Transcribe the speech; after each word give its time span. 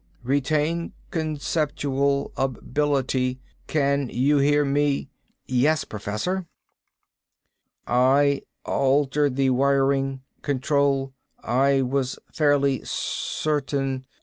Retain 0.23 0.93
conceptual 1.11 2.31
ability. 2.35 3.39
Can 3.67 4.09
you 4.09 4.39
hear 4.39 4.65
me?" 4.65 5.11
"Yes, 5.45 5.83
Professor" 5.85 6.47
"I 7.85 8.41
altered 8.65 9.35
the 9.35 9.51
wiring. 9.51 10.23
Control. 10.41 11.13
I 11.43 11.83
was 11.83 12.17
fairly 12.33 12.81
certain.... 12.83 14.05